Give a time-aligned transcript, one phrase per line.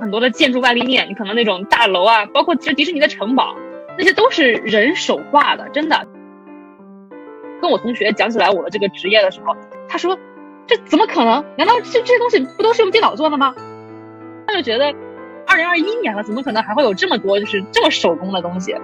[0.00, 3.56] 很多的建筑外立面，你可能那种大楼啊，包括其实迪士尼的城堡，
[3.98, 6.06] 那些都是人手画的，真的。
[7.60, 9.56] 跟我同学讲起来我的这个职业的时候，
[9.88, 10.16] 他说
[10.66, 11.44] ：“这怎么可能？
[11.56, 13.54] 难道这这些东西不都是用电脑做的吗？”
[14.46, 14.94] 他就觉得，
[15.46, 18.76] 二零二一年了，怎么可能还会有这么多就是这么手工的东西？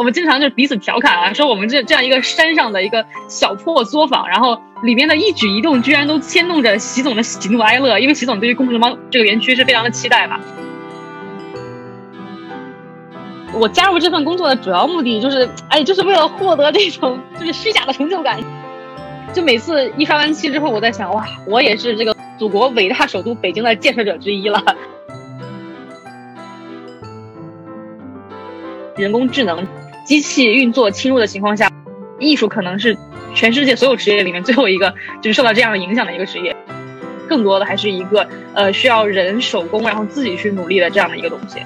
[0.00, 10.40] 我们经常就是彼此调侃啊，说我们这这样一个山上的一个小破作坊，然后里面的一举一动居然都牵动着习总的喜怒哀乐，因为习总对于工程猫这个园区是非常的期待嘛。
[13.52, 18.40] 我加入这份工作的主要目的就是，哎，就是为了获得这种就是虚假的成就感。
[19.34, 24.64] 就每次一刷完漆之后，我在想，哇，我也是这个祖国伟大首都北京的建设者之一了。
[28.96, 29.62] 人工智能。
[30.10, 31.70] 机器运作侵入的情况下，
[32.18, 32.98] 艺术可能是
[33.32, 34.92] 全世界所有职业里面最后一个
[35.22, 36.56] 就是受到这样的影响的一个职业，
[37.28, 41.60] 更多的还是一个呃需要人手工然后自己去努力的这样的一个东西。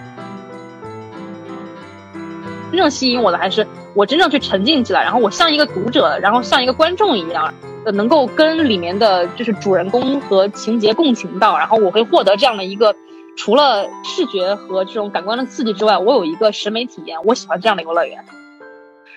[2.70, 7.55] 真正吸引我的还是我真正去沉浸起来，然后我像一个读者，然后像一个观众一样，
[7.86, 12.95] 呃，能够跟里面的就是主人公和情节共情到，然后我会获得这样的一个
[13.37, 18.25] 除了视觉和这种感官的刺激之外，我有一个审美体验，我喜欢这样的游乐园。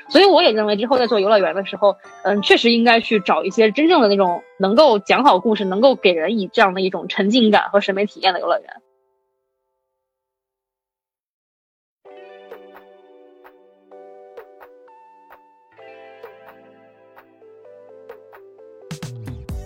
[0.09, 8.70] 所以我也认为，之后在做游乐园的时候，嗯，确实应该去找一些真正的那种能够讲好故事、能够给人以这样的一种沉浸感和审美体验的游乐园。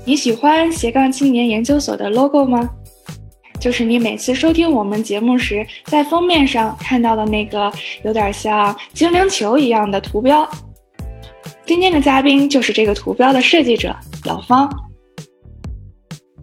[0.03, 2.67] 你喜欢斜杠青年研究所的 logo 吗？
[3.61, 7.71] 就是你每次收听我们节目时，在封面上看到的那个
[8.03, 10.49] 有点像精灵球一样的图标。
[11.63, 13.95] 今天的嘉宾就是这个图标的设计者
[14.25, 14.67] 老方。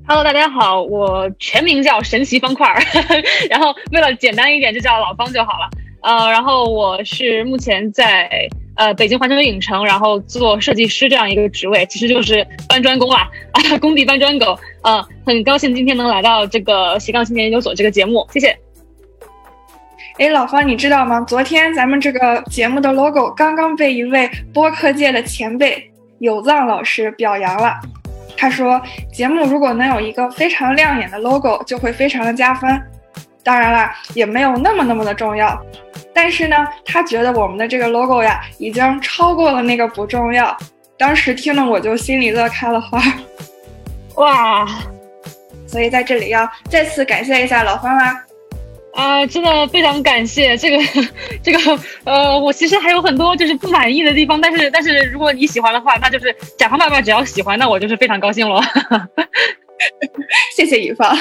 [0.07, 2.73] Hello，大家好，我全名叫神奇方块，
[3.51, 5.69] 然后为了简单一点就叫老方就好了。
[6.05, 8.49] 呃，然后我是目前在。
[8.79, 14.57] 呃，北京环球影城，然后做设计师这样一个职位，其实就是搬砖工啦，啊，工地搬砖狗。
[14.83, 18.57] 啊，很高兴今天能来到这个斜杠青年研究所这个节目，谢谢。
[20.19, 21.21] 哎，老方，你知道吗？
[21.23, 25.91] 昨天咱们这个节目的 logo 刚刚被一位播客界的前辈
[26.21, 27.75] 有藏老师表扬了。
[28.37, 28.81] 他说，
[29.13, 32.81] 节目如果能有一个非常亮眼的 logo，就会非常的加分。
[33.43, 35.61] 当然了，也没有那么那么的重要。
[36.21, 40.55] 但是呢，他觉得我们的这个 logo 呀，已经超过了那个不重要。
[40.99, 43.01] 当时听了我就心里乐开了花，
[44.17, 44.67] 哇！
[45.65, 48.21] 所以在这里要再次感谢一下老方啦。
[48.95, 50.79] 啊，真的非常感谢这个
[51.41, 58.61] 这个呃，我其实还有很多就是不满意的地方，但是但是如果你喜欢的话，那就是甲方爸爸只要喜欢，那我就是非常高兴了。
[60.57, 61.17] 谢谢乙方。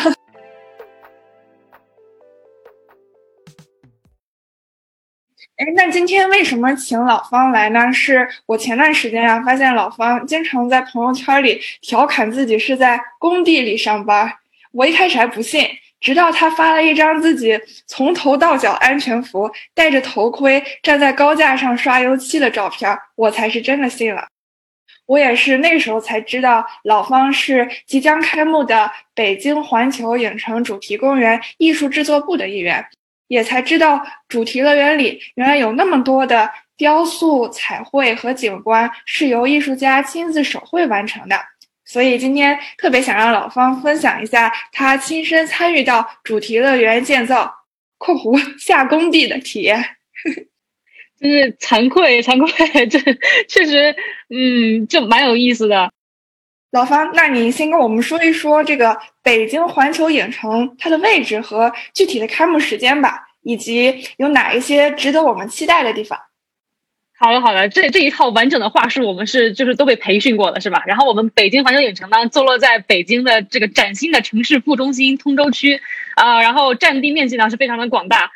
[5.58, 7.92] 哎，那今天为什么请老方来呢？
[7.92, 14.32] 是我前段时间呀，发现老方经常在朋友圈里调侃自己是在工地里上班。
[14.72, 15.68] 我一开始还不信，
[16.00, 24.28] 直到他发了一张自己从头到脚安全服、戴着头盔站在高架上刷油漆的照片，我才是真的信了。
[25.08, 32.86] 我也是那时候才知道，老方是即将开幕的北京环球影城主题公园艺术制作部的一员。
[33.28, 41.40] 也才知道，主题乐园里原来有那么多的雕塑、彩绘和景观是由艺术家亲自手绘完成的。
[41.86, 47.54] 所以今天特别想让老方分享一下他亲身参与到主题乐园建造
[47.98, 49.84] （括弧 下工地）的体验。
[51.20, 53.00] 真是惭愧，惭愧， 这
[53.48, 53.96] 确实，
[54.30, 55.92] 嗯，就蛮有意思的。
[56.72, 66.20] 老方，那你先跟我们说一说这个北京环球影城它的位置和具体的开幕时间吧，以及有哪一些值得我们期待的地方。
[67.18, 70.84] 好的，好的，这这一套完整的话术我们是就是都被培训过的，是吧？
[70.86, 75.82] 然后我们北京环球影城呢，坐落在北京的这个崭新的城市副中心通州区，
[76.16, 78.32] 啊，然后占地面积呢是非常的广大。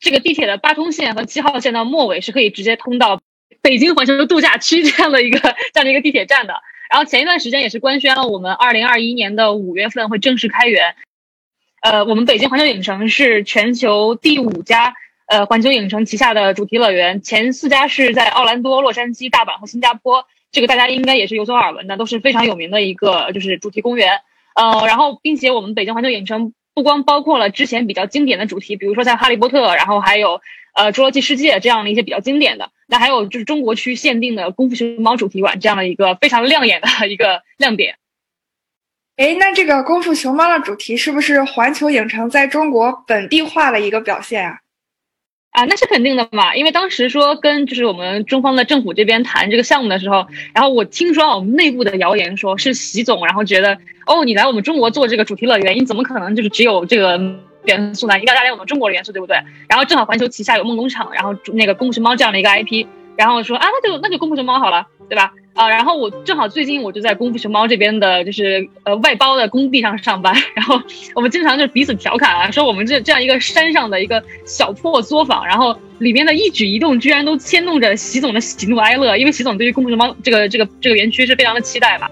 [0.00, 3.20] 这个地铁的八通线和七号线的末尾是可以直接通到
[3.60, 6.54] 北京环球度假区这样的一个这样的一个地铁站的。
[6.88, 10.94] 然后前一段时间也是官宣了，我们二零二一年的五月份会正式开园。
[11.82, 14.94] 呃，我们北京环球影城是全球第五家
[15.26, 24.20] 呃环球影城旗下的主题乐园，前四家是在奥兰多、洛杉矶、大阪和新加坡，这个大家应该也是有所耳闻的，都是非常有名的一个就是主题公园。
[24.54, 30.40] 呃，然后并且我们北京环球影城不光包括了之前比较经典的主题，比如说像哈利波特，然后还有。
[30.74, 37.96] 呃，侏罗纪世界这样的一些比较经典的，那还有就是中国区限定的功夫熊猫主题馆这样的一个非常亮眼的一个亮点。
[39.16, 44.58] 哎，那这个《功夫熊猫》的主题是不是环球影城在中国本地化的一个表现啊？
[45.50, 53.76] 啊，那是肯定的嘛，因为当时说跟就是我们中方的政府这边谈这个项目的时候，然后我听说我们内部的谣言说是习总，然后觉得
[54.06, 57.18] 哦，你来我们中国做这个主题乐园，你怎么可能就是只有这个
[57.68, 58.18] 元素呢？
[58.18, 59.36] 应该带来我们中国的元素，对不对？
[59.68, 62.86] 然后正好环球旗下有梦工厂，然后那个功夫熊猫这样的一个 IP，
[63.16, 65.32] 然后说啊，那就那就功夫熊猫好了，对吧？
[65.54, 70.80] 啊，然后我正好最近我就在功夫熊猫这边的，就是呃外包的工地上上班，然后
[71.14, 82.08] 我们经常就彼此调侃啊，说我们这这样一个山上的一个小破作坊，然后里面的一举一动居然都牵动着习总的喜怒哀乐，因为习总对于功夫熊猫这个这个这个园区是非常的期待吧。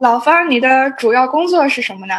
[0.00, 2.14] 老方，你的主要工作是什么呢？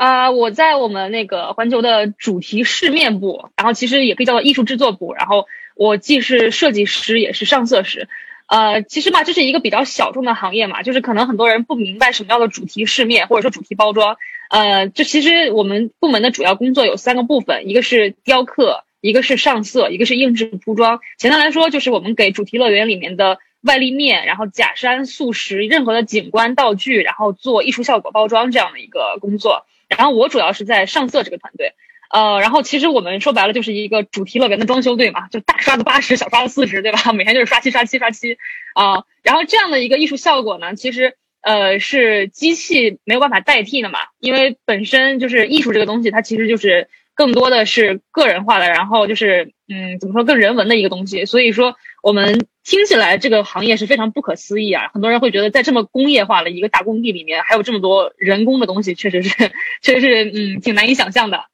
[0.00, 5.46] 啊，我在我们那个环球的主题饰面部，然后其实也可以叫做艺术制作部，然后。
[5.76, 8.06] 我既是设计师，也是上色师，
[8.48, 14.18] 呃，其实嘛，这是一个比较小众的行业嘛，就是可能很多人不明白什么叫做主题饰面，或者说主题包装，
[14.50, 21.00] 呃，这其实我们部门的主要工作有三个部分，一个是雕刻，一个是上色，一个是硬质铺装。
[21.16, 29.64] 简单来说，就是我们给主题乐园里面的外立面，然后假山、素石，任何的景观道具，然后做艺术效果包装这样的一个工作。
[29.96, 31.74] 然后我主要是在上色这个团队。
[32.12, 36.98] 呃，然后其实我们说白了就是一个主题乐园的装修队嘛，就大刷子八十，小刷子四十，对吧？
[37.14, 38.36] 每天就是刷漆、刷漆、刷漆
[38.74, 39.04] 啊。
[39.22, 51.26] 然后这样的一个艺术效果呢，其实呃是机器没有办法代替的嘛，因为本身就是艺术这个东西，它其实就是更多的是个人化的，然后就是嗯，怎么说更人文的一个东西。
[51.26, 59.52] 所以说我们听起来这个行业是非常不可思议啊，很多人会觉得在这么工业化的一个大工地里面，还有这么多人工的东西，确实是
[59.82, 61.46] 确实是嗯挺难以想象的。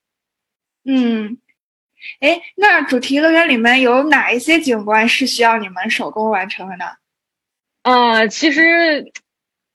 [0.84, 1.38] 嗯，
[2.20, 6.84] 哎，那主题乐园里面有哪一些景观是需要你们手工完成的呢？
[7.82, 9.12] 呃，其实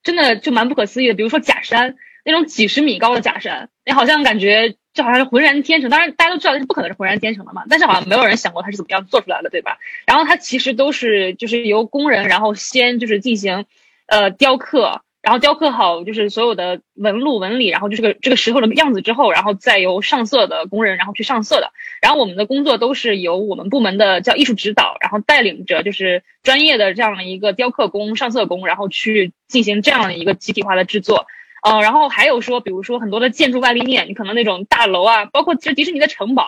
[0.03, 5.89] 真的就蛮不可思议的，比如说假山，那种几十米高的假山，你好像感觉就好像是浑然天成。
[5.89, 9.77] 当然，大家都知道这是不可能是浑然天成的嘛，但是好像没有人想过它是怎么样做出来的，对吧？
[10.05, 13.65] 然后它其实都是就是由工人，然后先就是进行
[14.07, 15.01] 呃雕刻。
[15.23, 21.71] 然后雕刻好就是所有的纹路纹理，然后就是个这个石头的样子之后，然后再由上色的工人然后去上色的。
[22.01, 31.27] 然后我们的工作都是由我们部门的叫艺术指导，然后带领着就是专业的这样的一个雕刻工、上色工，然后去进行这样的一个集体化的制作。
[31.61, 36.45] 呃，然后还有说，比如说很多的建筑外立面，你可能那种大楼啊，包括其实迪士尼的城堡，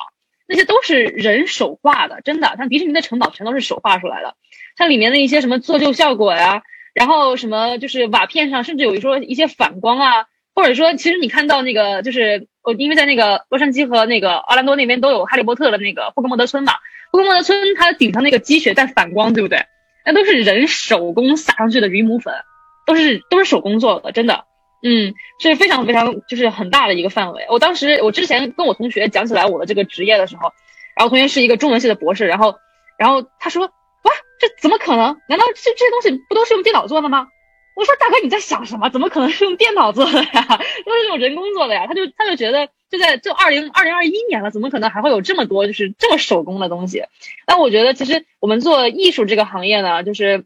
[0.48, 4.36] 那些都是人手画的，真的，像迪士尼的城堡全都是手画出来的，
[4.77, 6.63] 像里面的一些什么做旧效果呀。
[6.94, 16.74] 然后什么就是瓦片上，甚至有一说一些反光啊，或者说其实你看到那个就是我因为在那个洛杉矶和那个奥兰多那边都有哈利波特的那个霍格莫德村嘛，
[17.12, 19.66] 霍格莫德村它顶上那个积雪在反光，对不对？
[20.06, 22.31] 那都是人手工撒上去的云母粉，
[22.86, 24.45] 都是都是手工做的，真的，
[24.83, 27.45] 嗯，是非常非常就是很大的一个范围。
[27.50, 30.51] 我当时我之前跟我同学讲起来我的这个职业的时候，
[30.95, 32.56] 然后同学是一个中文系的博士，然后
[32.97, 33.71] 然后他说。
[34.03, 35.18] 哇，这怎么可能？
[35.30, 37.30] 难道这这些东西不都是用电脑做的吗？
[37.74, 38.89] 我说大哥你在想什么？
[38.89, 40.45] 怎么可能是用电脑做的呀？
[40.85, 41.88] 都是用人工做的呀。
[41.88, 47.06] 他就他就觉得就在就二零二零二一年了，怎么可能还会有这么多就是这么手工的东西？
[47.47, 50.44] 那我觉得其实我们做艺术这个行业呢，就是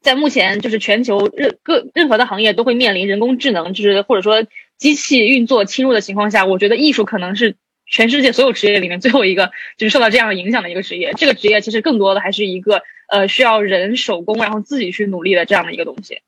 [0.00, 4.46] 在目前就是全球任各任何的行业都会面临人工智能就是或者说
[4.78, 7.56] 机器运作侵入的情况下，我觉得艺术可能是。
[7.92, 16.20] 全世界所有职业里面最后一个就是受到这样的影响的一个职业，这个职业其实更多的还是一个呃需要人手工，然后自己去努力的这样的一个东西。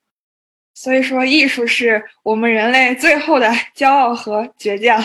[0.75, 3.47] 所以说，艺术是我们人类最后的
[3.77, 5.01] 骄傲和倔强。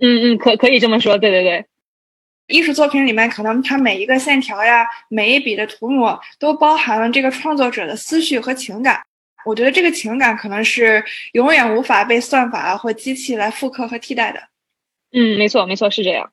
[0.00, 1.64] 嗯嗯，可可以这么说，对对对。
[2.46, 9.02] 艺术作品里面，可能它每一个线条呀，每一笔的涂抹，都包含了这个创作者的思绪和情感。
[9.44, 14.40] 我觉得这个情感可能是永远无法被算法或机器来复刻和替代的。
[15.12, 16.30] 嗯，没错，没错，是这样。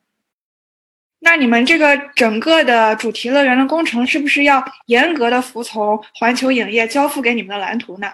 [1.19, 8.11] 那你们这个整个的主题乐园的工程，是不是要严格的服从环球影业交付给你们的蓝图呢？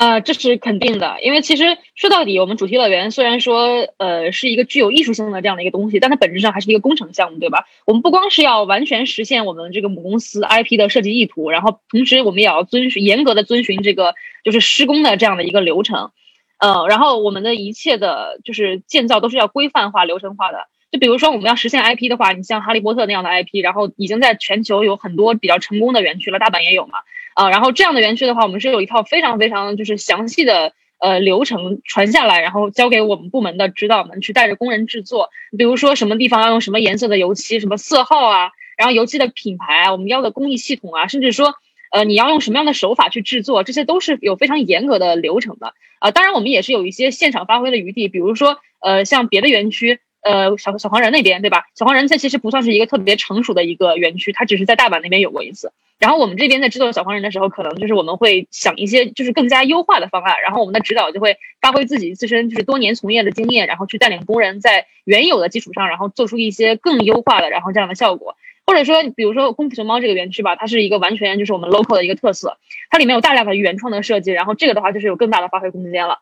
[0.00, 7.66] 啊，这是肯定的，因为其实说到底，我们主题乐园虽然说呃是一个具有艺术性的这样的一个东西，但它本质上还是一个工程项目，对吧？
[7.84, 16.12] 我们不光是要完全实现我们这个母公司 IP 的设计意图，然后同时我们也要遵循严格的遵循这个就是施工的这样的一个流程。
[16.58, 20.68] 呃，然后我们的一切的，就是建造都是要规范化、流程化的。
[20.90, 27.00] 就比如说，我们要实现 IP 的话，你像哈利波特那样的 IP，然后已经在全球有很多比较成功的园区了，大阪也有嘛。
[27.34, 35.30] 啊，然后这样的园区的话，我们是有一套非常非常就是详细的呃流程传下来，然后交给我们部门的指导们去带着工人制作。
[35.56, 41.54] 比如说什么地方要用什么颜色的油漆，什么色号啊，然后油漆的品牌啊，我们要的工艺系统啊，甚至说。
[41.92, 46.12] 呃，你要用什么样的手法去制作，这些都是有非常严格的流程的啊。
[46.12, 51.66] 当然，我们也是有一些现场发挥的余地，比如说，呃，像别的园区，呃，小小黄人那边，对吧？
[51.74, 55.72] 小黄人它其实不算是一个特别成熟的一个园区，它只是在大阪那边有过一次。
[55.98, 68.36] 然后我们这边在制作小黄人的时候，可能就是我们会想一些就是更加优化的方案，然后我们的指导就会发挥自己自身就是多年从业的经验，然后去带领工人在原有的基础上，然后做出一些更优化的，然后这样的效果。
[68.66, 72.56] 或者说，比如说功夫熊猫这个园区吧，它是一个完全就是我们 local 的一个特色，
[72.88, 76.20] 它里面有大量的原创的设计，然后这个的话就是有更大的发挥空间了。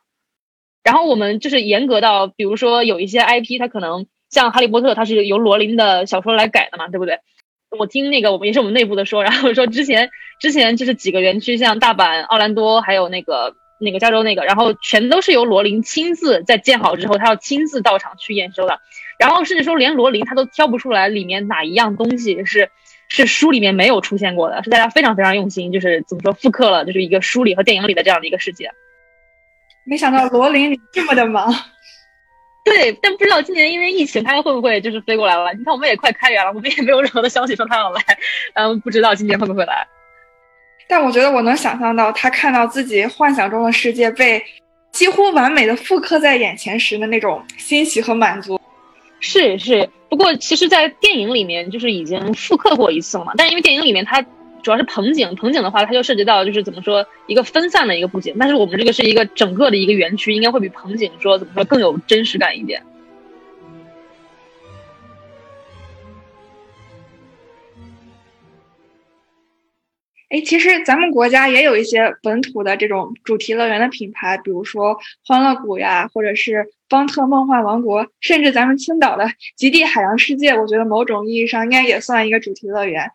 [0.85, 7.19] 然后我们就是严格到，比如说有一些 IP，它可能像哈利波特，它是由罗琳的小说来改的嘛，对不对？
[7.79, 10.09] 我听那个我们也是我们内部的说，然后说之前
[10.41, 18.81] 之前就是几个园区，像大阪、奥兰多，还有那个那个加州那个，然后全都是由罗琳亲自在建好之后，他要亲自到场去验收的。
[19.19, 22.71] 然后甚至说连罗琳他都挑不出来里面哪一样东西是
[23.09, 28.71] 是书里面没有出现过的，是大家非常非常用心，就是怎么说复刻了就是一个书里和电影里的这样的一个世界。
[29.89, 31.53] 没想到罗琳这么的忙。
[32.65, 35.53] 对，但不知道今年因为疫情，他会不会就是飞过来了？
[35.55, 38.03] 你看，我们也快开园了，我们也没有任何的消息说他要来，
[38.53, 39.87] 嗯，不知道今年会不会来。
[40.87, 44.43] 但我觉得我能想象到他看到自己幻想中的世界被
[44.93, 48.61] 几乎完美的复刻在眼前时的那种欣喜和满足。
[49.21, 54.23] 是是，不过其实，在电影里面就是已经复刻过一次了嘛，但因为电影里面它。
[54.69, 62.83] 主要是棚景，棚景的话，它就涉及到就是怎么说一个分散的一个布景，但是我们这个是一个整个的一个园区，应该会比棚景说怎么说更有真实感一点。
[70.29, 83.11] 哎，其实咱们国家也有一些本土的这种主题乐园的品牌，比如说欢乐谷呀，或者是方特梦幻王国，甚至咱们青岛的极地海洋世界，我觉得某种意义上应该也算一个主题乐园。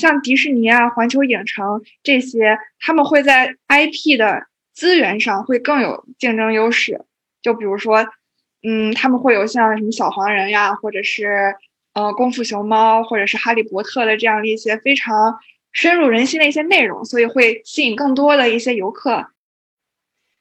[0.00, 7.04] 像迪士尼啊、环球影城这些，他们会在 IP 的资源上会更有竞争优势。
[7.42, 8.06] 就比如说，
[8.66, 11.54] 嗯，他们会有像什么小黄人呀，或者是
[11.94, 15.38] 呃功夫熊猫，或者是哈利波特的这样的一些非常
[15.72, 19.28] 深入人心的一些内容，所以会吸引更多的一些游客。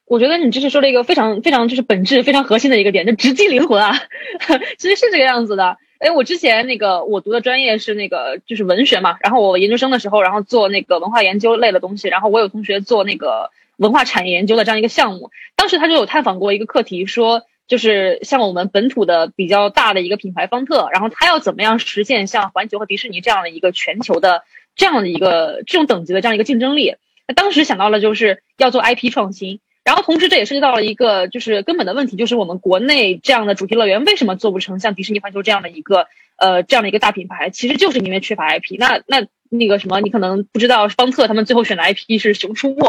[0.06, 3.94] 我觉得你这是说了一个非常非常就是本质非常核心的一个点，就直击灵魂啊，
[4.80, 5.78] 其实是这个样子的。
[6.00, 24.44] 哎，我之前那个我读的专业是那个就是文学嘛，然后我研究生的时候，然后做那个文化研究类的东西，然后我有同学做那个文化产业研究的这样一个项目，当时他就有探访过一个课题，说就是像我们本土的比较大的一个品牌方特，然后他要怎么样实现像环球和迪士尼这样的一个全球的
[24.78, 26.96] 这样的一个这种等级的这样一个竞争力，
[27.28, 29.60] 那当时想到了就是要做 IP 创新。
[29.90, 36.06] 然后同时，这也涉及到了一个就是根本的问题，就是我们国内这样的主题乐园为什么做不成像迪士尼、环球这样的一个
[36.38, 37.50] 呃这样的一个大品牌？
[37.50, 38.78] 其实就是因为缺乏 IP。
[38.78, 42.82] 那那那个什么，你可能不知道，方特他们最后选的 IP 是《熊出没》，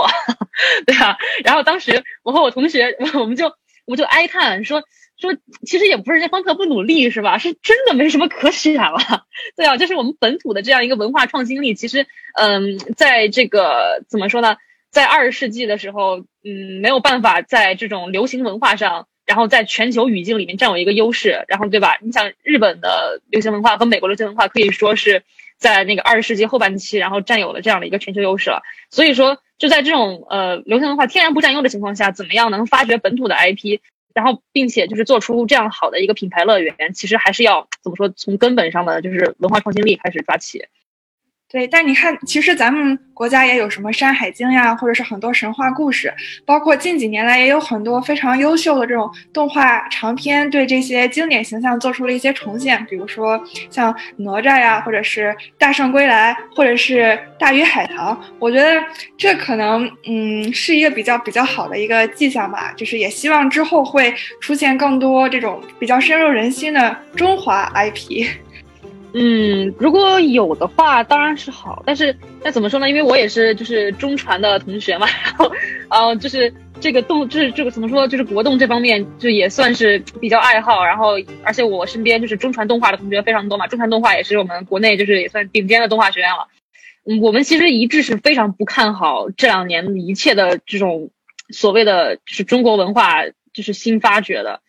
[0.85, 1.17] 对吧？
[1.43, 3.47] 然后当时我和我同学， 我们就
[3.87, 4.83] 我们就哀叹说
[5.19, 7.39] 说，其实也不是人家方特不努力，是吧？
[7.41, 8.99] 是真的没什么可选了。
[9.57, 14.59] 对啊，就是我们本土的这样一个文化创新力，其实嗯，在这个怎么说呢？
[14.91, 21.99] 在二十世纪的时候，嗯，没有办法在这种流行文化上，然后在全球语境里面占有一个优势，然后对吧？
[22.03, 25.23] 你想日本的流行文化和美国流行文化可以说是
[25.59, 28.63] 在那个二十世纪后半期，然后占有了这样的一个全球优势了。
[28.91, 33.79] 所以说，就在这种呃流行文化天然不占优的情况下，怎么样能发掘本土的 IP，
[34.13, 40.65] 然后并且就是做出这样好的一个品牌乐园，其实还是要怎么说，从根本上的就是文化创新力开始抓起。
[41.51, 46.15] 对，但你看，其实咱们国家也有什么《山海经》呀，或者是很多神话故事，
[46.47, 55.29] 包括近几年来也有很多非常优秀的这种动画长片，对这些经典形象做出了一些重现，比如说像哪吒呀，或者是
[55.59, 57.03] 《大圣归来》，或者是
[57.37, 58.15] 《大鱼海棠》。
[58.39, 58.81] 我觉得
[59.19, 68.29] 这可能，嗯，是一个比较比较好的一个迹象吧，就是也希望之后会出现更多这种比较深入人心的中华 IP。
[69.13, 71.83] 嗯，如果有的话，当然是好。
[71.85, 72.89] 但是那怎么说呢？
[72.89, 75.51] 因为我也是就是中传的同学嘛，然后，
[75.89, 80.85] 呃，就是这个动，就是这个怎么说，就是国动这方面就也算是比较爱好。
[80.85, 86.47] 然后，而且我身边就是中传动画的同学非常多嘛，中传动画也是我们国内就是也算顶尖的动画学院了。
[87.05, 91.11] 嗯，我们其实一致是非常不看好这两年一切的这种
[91.49, 94.61] 所谓的就是中国文化就是新发掘的。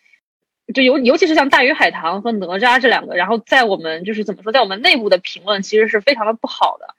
[0.74, 6.96] 就尤尤其是像大鱼海棠和哪吒这两个，然后在我们就是怎么说，在我们内部的评论其实是非常的不好的，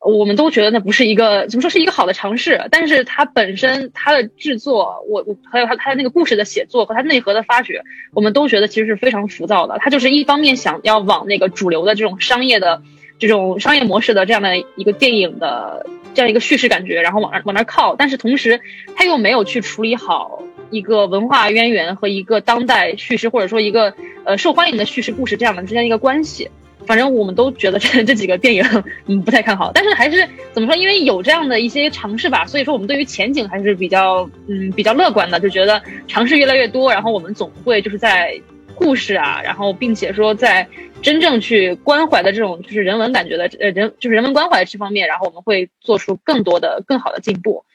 [0.00, 7.82] 我们都觉得那不是一个怎么说是一个好的尝试，但是它本身它的制作，我我还有它它的那个故事的写作和它内核的发掘，
[8.14, 9.78] 我们都觉得其实是非常浮躁的。
[9.78, 12.82] 它就是一方面想要往那个主流的这种商业的
[13.18, 18.60] 这种商业模式的这样的一个电影的这样一个叙事感觉，然后往往那靠，但是同时
[18.96, 26.50] 他又没有去处理好一个文化渊源和一个当代叙事或者说一个呃受欢迎的叙事故事这样的之间一个关系。
[26.86, 28.64] 反正我们都觉得这 这几个电影
[29.06, 30.74] 嗯不太看好，但是还是怎么说？
[30.74, 38.40] 因为有这样的一些尝试吧，所以说我们对于前景还是比较嗯比较乐观的，就觉得尝试越来越多，然后我们总会就是在
[38.74, 40.66] 故事啊，然后并且说在
[41.02, 47.66] 真正去关怀的这种就是人文感觉的呃人就是人文关怀这方面，然后我们会做出更多的更好的进步。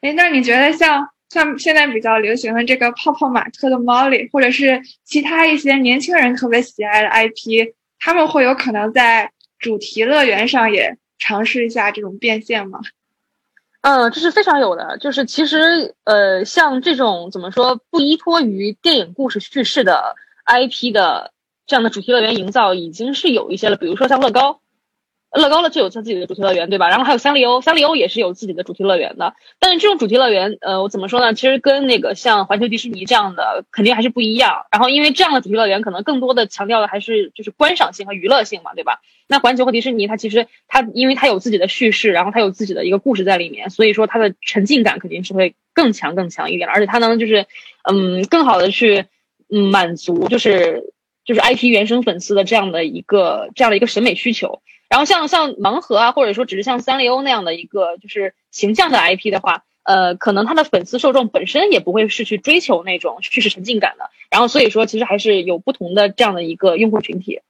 [0.00, 7.72] 哎，那你觉得像像现在比较流行的这个泡泡玛特的 Molly，或者是其他一些年轻人特别喜爱的 IP？
[7.98, 12.80] 他们会有可能在主题乐园上也尝试一下这种变现吗？
[13.82, 14.98] 嗯，这是非常有的。
[14.98, 21.32] 就是其实，呃，像这种怎么说不依托于电影故事叙事的 IP 的
[21.66, 23.76] 这样的主题乐园营造，已经是有一些了。
[23.76, 24.59] 比如说像乐高。
[25.38, 26.88] 乐高了就有它自己的主题乐园，对吧？
[26.88, 29.34] 然后还有三丽鸥，三丽鸥也是有自己的主题乐园的。
[29.58, 31.34] 但是这种主题乐园，呃，我怎么说呢？
[31.34, 34.66] 其实跟那个像环球迪士尼这样的肯定还是不一样。
[34.72, 39.00] 然后因为这样的主题乐园可能更多的强调的还是就是观赏性和娱乐性嘛，对吧？
[39.28, 47.46] 那环球和迪士尼它其实它因为它有自己的叙事，然后它有自己的一个故事在里面，所以说它的沉浸感肯定是会更强更强一点，而且它能就是
[47.88, 49.04] 嗯更好的去
[49.48, 50.92] 嗯满足就是
[51.24, 54.60] 就是 IP 原生粉丝的这样的一个这样的一个审美需求。
[54.90, 64.10] 然后像像盲盒啊，或者说只是像三丽鸥那样的一个就是形象的 IP 的话，呃，可能它的粉丝受众本身也不会是去追求那种叙事沉浸感的。
[64.30, 67.40] 然后所以说，其实还是有不同的这样的一个用户群体。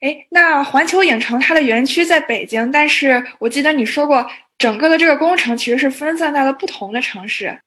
[0.00, 7.58] 哎，那环球影城它的园区在北京，但是我记得你说过，整个的这个工程其实是分散在了不同的城市。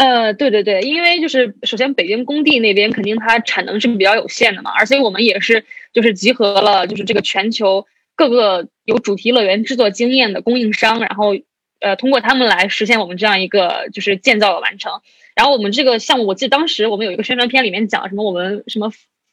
[0.00, 11.36] 呃，对对对，因为就是首先北京工地那边肯定它产能是比较有限的嘛，而且我们也是就是集合了就是这个全球各个有主题乐园制作经验的供应商，然后
[11.80, 15.02] 呃通过他们来实现我们这样一个就是建造的完成。
[15.34, 18.90] 然后我们这个项目，我记得当时我们有一个宣传片里面讲什么我们什么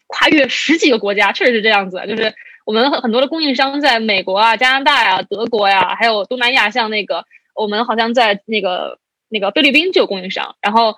[0.08, 2.34] 跨越十几个国家，确实是这样子，就是
[2.66, 7.24] 我们很很多的供应商在美国啊、加拿大呀、德国呀，还有东南亚，像那个
[7.56, 9.00] 我们好像在那个。
[9.30, 10.96] 那个菲律宾就有供应商，然后，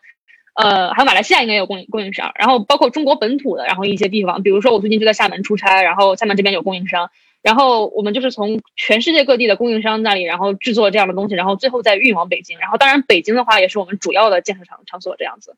[0.54, 7.10] 呃，还有马来西亚应该有供供应商，然后包括中国本土的，然后一些地方，比如说我最近就在厦门出差，然后厦门这边有供应商，
[7.42, 15.56] 然后我们就是从全世界各地的供应商那里，然后制作这样的东西，然后最后再运往北京，然后当然北京的话也是我们主要的建设场场所这样子，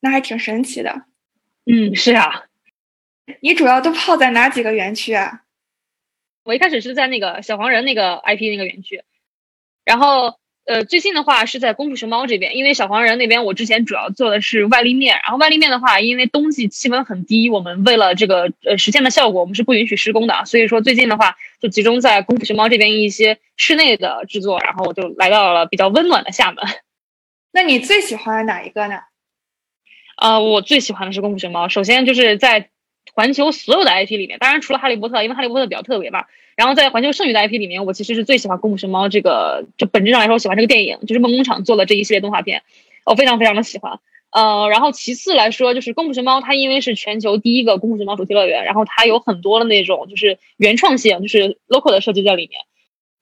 [0.00, 1.02] 那还挺神奇的。
[1.66, 2.44] 嗯，是啊，
[3.40, 5.42] 你主要都泡在哪几个园区啊？
[6.44, 9.02] 我一开始是在那个小黄人那个 IP 那个园区，
[9.84, 10.38] 然后。
[10.66, 26.64] 呃，最近的话是在功夫熊猫这边，因为小黄人那边我之前主要做的是外立面，然后外立面的话，因为冬季气温很低，我们为了这个呃实现的效果，我们是不允许施工的，所以说最近的话就集中在功夫熊猫这边一些室内的制作，然后我就来到了比较温暖的厦门。
[27.52, 29.00] 那你最喜欢哪一个呢？
[30.16, 32.70] 呃，我最喜欢的是功夫熊猫，首先就是在。
[33.12, 36.24] 环球所有的 IP 里面，当然除了哈利波特，因为哈利波特比较特别嘛。
[36.56, 42.62] 然后在环球剩余的 IP 里面，我其实是最喜欢《功夫熊猫》这个，就本质上来说，我喜欢这个电影，就是梦工厂做的这一系列动画片，
[43.04, 43.98] 我非常非常的喜欢。
[44.30, 52.60] 呃，然后其次来说，就是《功夫熊猫》，它因为是全球第一个功夫熊猫主题乐园，然后它有很多的那种就是原创性，就是 local 的设计在里面。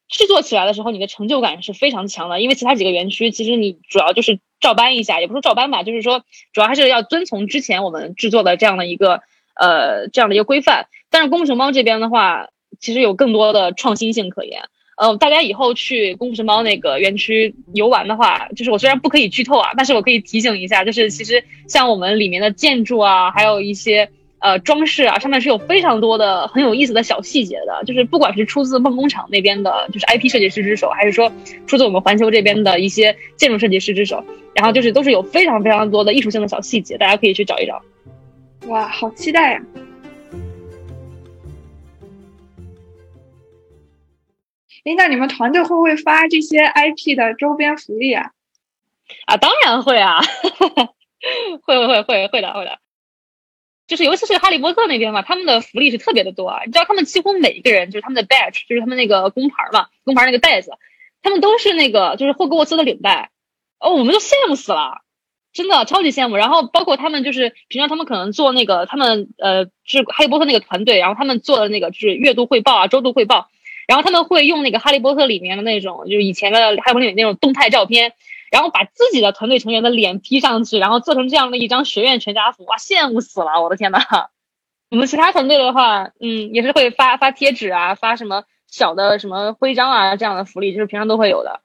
[0.09, 9.23] 制作起来的时候，你的成就感是非常强的，因为其他几个园区其实你主要就是照搬一下，也不是照搬吧，就是说主要还是要遵从之前我们制作的这样的一个。
[9.55, 12.49] 呃，这样的一个规范，但是功夫熊猫这边的话，
[12.81, 14.63] 其实有更多的创新性可言。
[14.97, 27.83] 呃，大家以后去功夫熊猫那个园区游玩的话，就是我虽然不可以剧透啊，但是我可以提醒一下，就是其实像我们里面的建筑啊，还有一些呃装饰啊，上面是有非常多的很有意思的小细节的。
[27.85, 31.33] 就是不管是出自梦工厂那边的，就是 IP 设计师之手，还是说
[31.67, 34.23] 出自我们环球这边的一些建筑设计师之手，
[34.55, 37.83] 然后就是都是有非常非常多的艺术性的小细节，大家可以去找一找。
[38.69, 39.63] 哇，好期待呀！
[44.85, 48.33] 哎，那你们团队会不会发这些 IP 的周边福利啊？
[49.27, 50.21] 啊，当然会啊，
[51.63, 52.79] 会会会会会的会的。
[53.87, 56.63] 就是尤其是哈利波特那边嘛，他们的福利是特别的多啊。
[56.65, 60.73] 你知道，他们几乎每一个人，就是他们的 badge，就是他们那个工牌嘛，工牌那个袋子，
[61.21, 63.31] 他们都是那个就是霍格沃茨的领带。
[63.79, 65.03] 哦，我们都羡慕死了。
[65.53, 73.49] 真的超级羡慕，然后包括他们就是平常他们可能做那个他们呃是哈利波特那个团队，然后他们做的那个就是月度汇报啊、周度汇报，
[73.87, 78.13] 然后他们会用那个哈利波特里面的那种就是以前的哈利波特里面那种动态照片，
[78.51, 83.99] 然后把自己的团队成员的脸 P 上去，然后做成这样的一张学院全家福，哇，羡慕死了，我的天呐！
[84.91, 91.61] 我们其他团队的话，嗯，也是会发发贴纸啊，发什么小的什么徽章啊这样的福利，就是平常都会有的。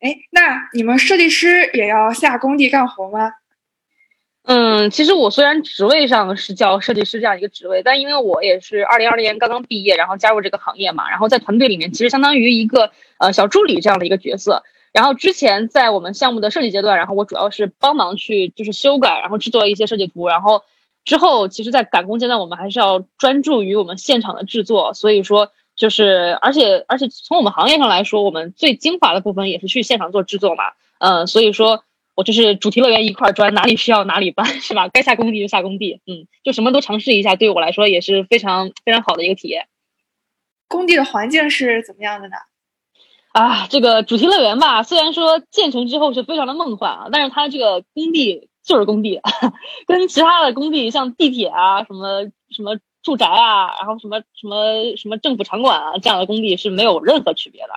[0.00, 3.32] 哎，那你们设计师也要下工地干活吗？
[4.44, 14.62] 嗯，其实我虽然职位上是叫设计师这样一个职位，但因为我也是二零二零年刚刚毕业，然后加入这个行业嘛，然后在团队里面其实相当于一个呃小助理这样的一个角色。
[14.92, 20.26] 然后之前在我们项目的设计阶段，然后我主要是帮忙去就是修改，然后制作一些设计图。
[20.26, 20.62] 然后
[21.04, 24.94] 之后其实，在赶工阶段，我们还是要专注于我们现场的制作。
[24.94, 25.52] 所以说。
[25.80, 30.64] 就是，而且而且从我们行业上来说，我们最精华的部分也是去现场做制作嘛，
[30.98, 34.88] 嗯，所以说我就是主题乐园一块砖，哪里需要哪里搬，是吧？
[34.88, 39.68] 该下工地就下工地，嗯，就什么都尝试一下，对我来说也是非常非常好的一个体验。
[40.68, 42.36] 工地的环境是怎么样的呢？
[43.32, 49.18] 啊，这个主题乐园吧，虽然说建成之后是非常的梦幻啊，但是它这个工地就是工地，
[49.88, 52.76] 跟其他的工地像地铁啊什么什么。
[53.02, 57.70] 住宅啊，然后什么什么什么政府场馆啊，这样的工地是没有任何区别的。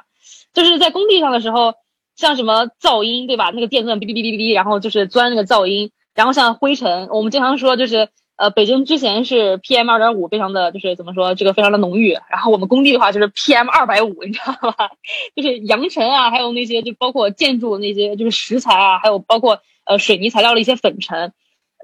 [0.54, 1.76] 就是在工地上的时候，
[2.16, 3.52] 像什么噪音，对吧？
[3.54, 12.14] 那个电钻哔哔哔哔哔，然后就是钻那个噪音，然后像灰尘，我们经常说就是呃，北京之前是 PM 二点五，非常的就是怎么说，这个非常的浓郁。
[12.30, 14.92] 然后我们工地的话就是 PM 二百五，你知道吧？
[15.36, 21.34] 就是扬尘啊，还有那些就包括建筑那些就是石材啊，还有包括呃水泥材料的一些粉尘，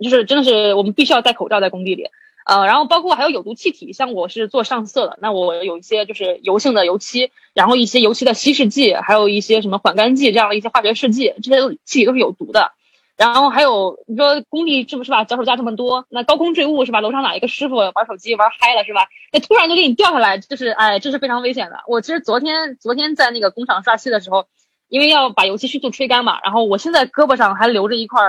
[0.04, 2.06] 就是真的是我们必须要戴口罩在工地里。
[2.50, 12.72] 呃，然后包括还有有毒气体，像我是做上色的，那我有一些就是油性的油漆，然后一些油漆的稀释剂，还有一些什么缓干剂这样的一些化学试剂，这些气体都是有毒的。
[13.16, 15.26] 然后还有你说工地是不是吧？
[15.26, 17.02] 脚手架这么多，那高空坠物是吧？
[17.02, 19.08] 楼上哪一个师傅玩手机玩嗨了是吧？
[19.32, 21.84] 那突然就给你掉下来，就是哎，这是非常危险的。
[21.88, 24.48] 我其实昨天昨天在那个工厂刷漆的时候，
[24.88, 28.20] 因为要把油漆迅速吹干嘛，然后我现在胳膊上还留着一块。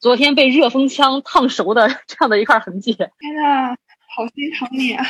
[0.00, 3.76] 昨天被热风枪烫熟的 这样的一块痕迹，天呐，
[4.16, 5.04] 好心疼你啊！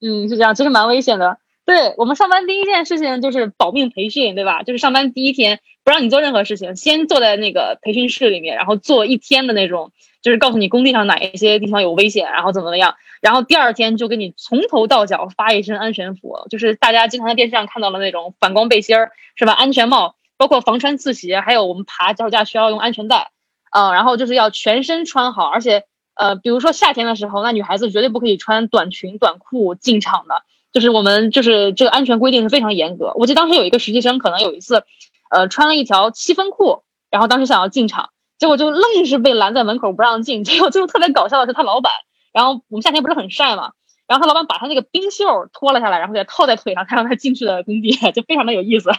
[0.00, 1.38] 嗯，是这样，其实蛮危险的。
[1.66, 4.62] 对我们上班第一件事情就是保命培训，对吧？
[4.62, 12.96] 就是上班第一天不让你做任何事情，先坐在那个培训室里面，然后做一天的那种，就是告诉你工地上哪一些地方有危险，然后怎么怎么样。
[13.20, 19.52] 然后第二天就给你从头到脚发一身安全服，就是大家经常在电视上看到的那种反光背心儿，是吧？
[19.52, 23.30] 安全帽，包括防穿刺鞋，还有我们爬脚手架需要用安全带。
[23.74, 25.82] 嗯，然后就是要全身穿好，而且，
[26.14, 33.12] 呃，比如说夏天的时候，那女孩子绝对不可以穿短裙短裤进场的，就是我们就是这个安全规定是非常严格。
[33.16, 34.84] 我记得当时有一个实习生，可能有一次，
[35.28, 40.44] 呃，穿了一条七分裤，然后当时想要进场，结果就愣是被拦在门口不让进。
[40.44, 41.92] 结果最后特别搞笑的是，他老板，
[42.32, 43.72] 然后我们夏天不是很晒嘛，
[44.06, 48.90] 然后他老板把他那个冰袖脱了下来，然后给他套在腿上，才让他进去的工地， 就非常的有意思。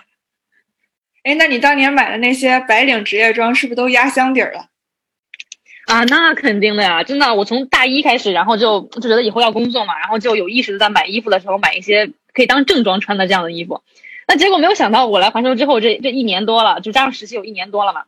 [1.25, 4.67] 哎，那你当年买的那些白领职业装是不是都压箱底儿了？
[5.87, 7.01] 啊，那肯定的呀！
[7.01, 13.81] 真的，我从大一开始，然后就就觉得以后要工作嘛，然后就有意识的在买衣服的时候买一些可以当正装穿的这样的衣服。
[14.27, 18.03] 那结果没有想到，我来环球之后，这这一年多了，就加上实习有一年多了嘛，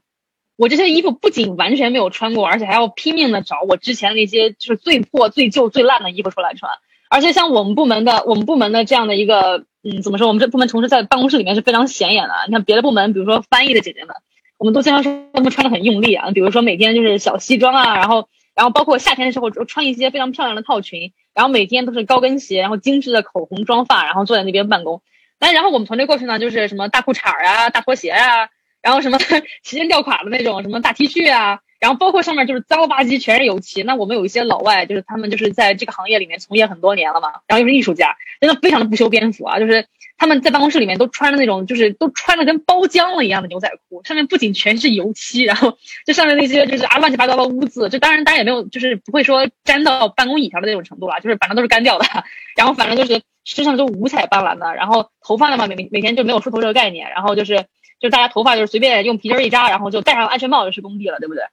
[0.55, 6.71] 我这些衣服不仅完全没有穿过，而且还要拼命的找我之前那些就是最破、最旧、最烂的衣服出来穿。
[7.09, 9.65] 而且像我们部门的，我们部门的这样的一个。
[9.89, 10.27] 嗯，怎么说？
[10.27, 12.33] 我们这部门同事在办公室里面是非常显眼的。
[12.47, 14.15] 你看别的部门，比如说翻译的姐姐们，
[14.57, 16.31] 我们都经常说他们穿的很用力啊。
[16.31, 25.01] 比如说每天就是小西装啊，然后然后包括夏天的时候穿一些非常漂亮的套裙，然后每天都是高跟鞋，然后精致的口红妆发，然后坐在那边办公。
[25.39, 28.49] 但然后我们团队过去呢，就是什么大裤衩啊、大拖鞋啊，
[28.81, 29.17] 然后什么
[29.63, 31.59] 齐肩吊胯的那种什么大 T 恤啊。
[31.79, 33.83] 然后包括上面就是脏了吧唧，全是油漆。
[33.83, 39.59] 那我们有一些老外，就是他们就是在这个行业里面从业很多年了嘛，然后又是艺术家，真的非常的不修边幅啊。
[39.59, 39.85] 就是
[40.17, 52.05] 他们在办公室里面都穿着那种，就是都穿的跟包浆了一样的牛仔裤，上面不仅全是油漆，然后这上面那些就是啊乱七八糟的污渍，就当然当然也没有，就是不会说粘到办公椅上的那种程度了，就是反正都是干掉的。
[52.57, 57.65] 然后反正就是身上都五彩斑斓的，然后头发的话每每每天就没有梳头这个概念，然后就是
[57.99, 61.43] 就大家头发就是随便用皮筋一扎，然后就戴上安全帽就去工地了，对不对？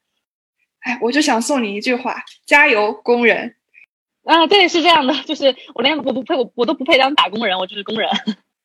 [0.85, 3.57] 哎，我就想送你一句话：加油，工人！
[4.25, 8.09] 啊，对，是这样的，就是我连我不配，我我都不配当打工人，我就是工人。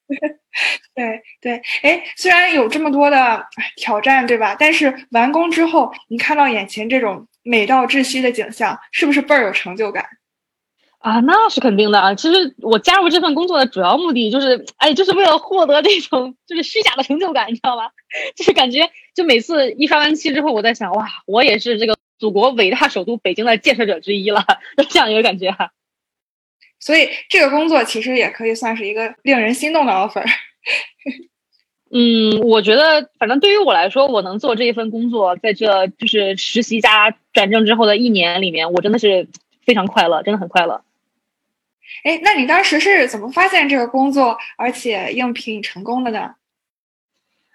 [0.95, 4.55] 对对，哎，虽然有这么多的挑战，对吧？
[4.57, 10.05] 但是完工之后，你看到眼前这种美到窒息的景象，是不是倍儿有成就感？
[10.99, 12.15] 啊，那是肯定的啊！
[12.15, 17.91] 其实我加入这份工作的主要目的就是，哎，就是为了获得这种就是虚假的成就感，你知道吧？
[18.35, 21.98] 就是感觉，就每次一刷完漆之后，我在想，哇，我也是这个。
[22.19, 24.45] 祖国伟大首都北京的建设者之一了，
[24.77, 25.71] 就 这样一个感觉哈。
[26.79, 30.23] 所以这个工作其实也可以算是一个令人心动的 offer。
[31.91, 39.27] 嗯，我觉得反正对于我来说，我能做这一份工作，在这就是实习加转正之后的一年里面，我真的是
[39.65, 40.83] 非常快乐，真的很快乐。
[42.03, 46.35] 哎，那你当时是怎么发现这个工作，而且应聘成功的呢？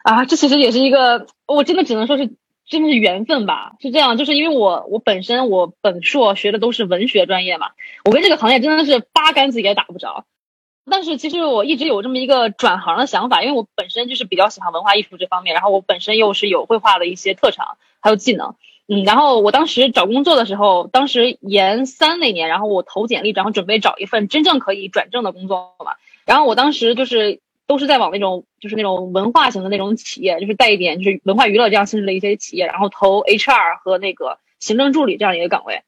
[0.03, 2.29] 啊，这其实也是一个，我真的只能说是
[2.67, 3.77] 真的是缘分吧。
[3.81, 7.71] 是这样，就是因为我我本身我本硕学的都是文学专业嘛，
[8.05, 10.25] 我跟这个行业真的是八竿子也打不着。
[10.91, 18.55] 但是其实我一直有这么一个转行的想法，因为我本身就是比较喜欢文化艺术这方面，然后我本身又是有绘画的一些特长还有技能，
[18.87, 25.95] 嗯，然后我当时找工作的时候，当时研三那年，然后我投简历，然后准备找一份真正可以转正的工作嘛，
[26.27, 35.83] 然后我当时就是都是在往那种就是那种文化型的那种企业，就是带一点就是文化娱乐这样性质的一些企业，然后投 HR 和那个行政助理这样一个岗位。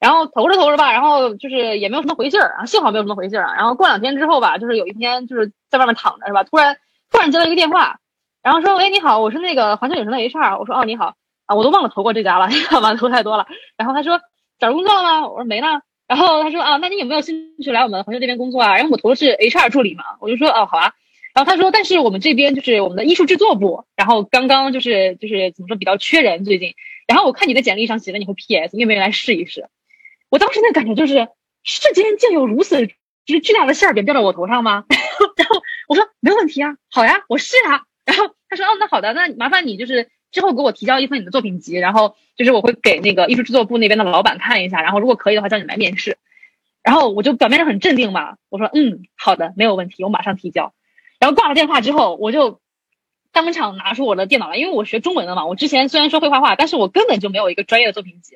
[0.00, 3.54] 然后投着投着吧，然后就是也没有什么回信儿，然后幸好没有什么回信儿啊。
[3.56, 6.76] 然后过两天之后吧，就是有一天就是在外面躺着是吧，突然
[7.10, 7.98] 突然接到一个电话，
[8.40, 10.60] 然后说喂你好，我是那个环球影城的 HR。
[10.60, 12.94] 我说哦你好啊，我都忘了投过这家了，你知道吗？
[12.96, 13.46] 投太多了。
[13.76, 14.20] 然后他说
[14.60, 15.26] 找工作了吗？
[15.26, 15.66] 我说没呢。
[16.06, 18.76] 然后他说啊，那你有没有兴趣来我们环球这边工作啊？
[18.76, 20.92] 然后我投的是 HR 助理嘛，我就说哦好啊。
[21.38, 26.74] 然后他说但是我们这边就是我们的艺术制作部，然后刚刚就是就是怎么说比较缺人最近。
[27.06, 29.68] 然后我看你的简历上写的你会 PS，你有没有来试一试？
[30.30, 31.28] 我当时那感觉就是，
[31.62, 34.82] 世间竟有如此就是巨大的馅儿饼掉到我头上吗？
[35.38, 37.84] 然后我说没问题啊，好呀，我试啊。
[38.04, 46.18] 然后他说哦，那好的，那麻烦你就是之后给我提交一份你的作品集，然后就是我会给那个艺术制作部那边的老板看一下，然后如果可以的话叫你来面试。
[46.82, 50.72] 然后我就表面上很镇定嘛，我说嗯，好的，没有问题，我马上提交。
[51.18, 52.60] 然后挂了电话之后，我就
[53.32, 58.34] 当场拿出我的电脑来，因为我学中文的嘛，我之前虽然说会画画，但是我根本就没有一个专业的作品集。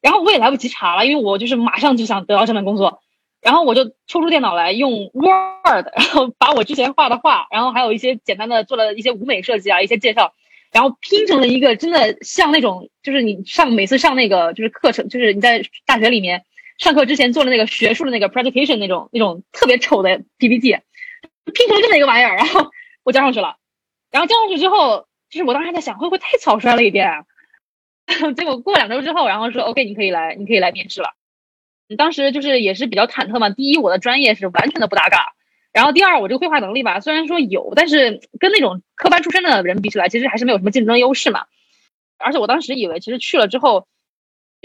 [0.00, 3.00] 然后我也来不及查了，因为我就是马上就想得到这份工作，
[3.40, 10.34] 然后我就抽出电脑来用 Word，然后把我之前画的画，然后还有一些简单的做了一些舞美设计啊，一些介绍，
[10.72, 16.44] 然后拼成了一个真的像那种，就是你上每次上那个就是课程，就是你在大学里面
[16.76, 20.76] 上课之前做的那个学术的那个 presentation 那种那种特别丑的 PPT，
[21.52, 22.70] 拼成这么一个玩意儿，然后
[23.02, 23.56] 我交上去了，
[24.10, 27.24] 然后交上去之后，就是我当时还在想会不会太草率了一点。
[28.36, 31.14] 结果过两周之后，然后说 OK，你可以来，你可以来面试了。
[31.96, 33.50] 当时就是也是比较忐忑嘛。
[33.50, 35.18] 第一，我的专业是完全的不搭嘎；
[35.72, 41.46] 然后第二，我这个绘画能力吧，虽然说有，但是跟那种科班出身的人比起来，其实还是没有什么竞争优势嘛。
[42.18, 43.86] 而且我当时以为，其实去了之后，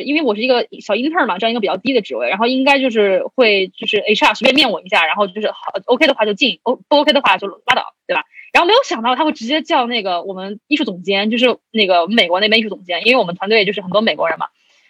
[0.04, 8.24] 因为我是一个小 inter 嘛，这样一个比较低的职位，然后应该就是会就是 HR 随便面我一下，然后就是好 OK 的话就进，O 不 OK 的话就拉倒，对吧？
[8.52, 14.48] 然后没有想到他会直接叫那个我们艺术总监，就是那个美国那边艺术总监，因为我们团队就是很多美国人嘛，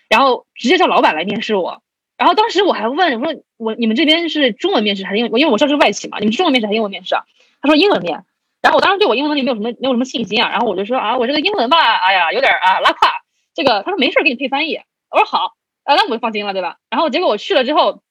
[0.07, 1.81] 然后直接叫老板来面试我。
[2.17, 5.39] 然后当时我还问我说我你们这边是中文面试还是英文？
[5.41, 7.23] 因为我知道是外企嘛，你们是中文面试还是英文面试啊？
[7.61, 8.23] 他说英文面。
[8.61, 13.07] 然后我当时对我英文能力没有什么没有什么信心啊，然后我就说啊我这个英文吧，哎呀有点啊拉胯。
[13.53, 14.79] 这个他说没事给你配翻译。
[15.11, 16.77] 我说好，啊那我就放心了对吧？
[16.89, 18.01] 然后结果我去了之后，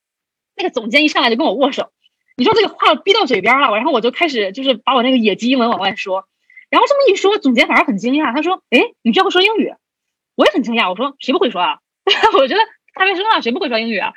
[0.56, 1.90] 那个总监一上来就跟我握手。
[2.36, 6.24] 你说这个话逼到嘴边了，然后我就开始就是把我那个野鸡英文往外说，
[6.70, 9.72] 然后这么一说，总监反而很惊讶，他说：“哎，你居然会说英语？”
[10.36, 11.78] 我也很惊讶，我说：“谁不会说啊？”
[12.38, 12.60] 我觉得
[12.94, 14.12] 大学生啊，谁不会说英语啊？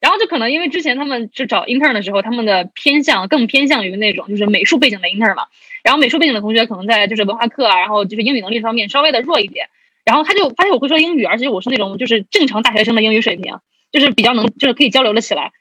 [0.00, 5.46] 然后就可能因为之前他们就找 intern 的时候，他们的偏向更偏向于那种就是美术背景的 intern 嘛，
[5.82, 9.68] 然后美术背景的同学可能在就是文化课啊，然后就是英语能力方面稍微的弱一点，
[10.04, 13.58] 然后他就发现我会说英语，而且我是那种就是正常大学生的英语水平，
[13.90, 15.52] 就是比较能就是可以交流的起来，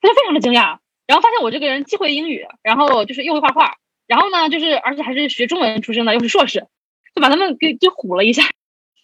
[0.00, 0.78] 他就非常的惊讶。
[1.06, 3.76] 然后发现我这个人既会英语，然后就是又会画画，
[4.06, 6.66] 然后呢，就是而且还是学中文出身的，又是硕士，
[7.14, 8.44] 就把他们给就唬了一下。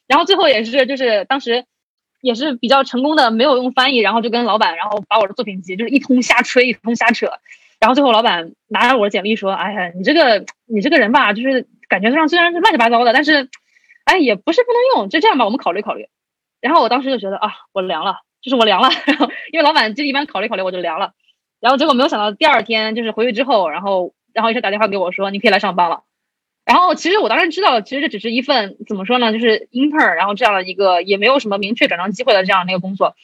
[0.07, 1.66] 然后最后也是就是当时
[2.22, 7.31] 也是比较成功的，没有用翻译，然后就跟老板，然后把我的作品集就是一通瞎吹，一通瞎扯。
[7.79, 13.48] 然后最后老板拿着我的简历说：“哎呀，你这个你这个人吧，就是感觉上虽然是乱七八糟的，但是
[14.09, 16.09] 哎也不是不能用，就这样吧，我们考虑考虑。”
[16.61, 18.88] 然后我当时就觉得啊，我凉了，就是我凉了。
[19.07, 21.12] 然 后因为老板就一般考虑考虑，我就凉了。
[21.61, 26.05] 然后结果没有想到，第二天就是回去之后，然后然后医生打电话给我说，你可以来上班了。
[26.64, 33.14] 然后其实我当时知道，其实这只是一份怎么说呢，就是 inter，然后这样的一个也没有什么明确转正机会的这样的一个工作。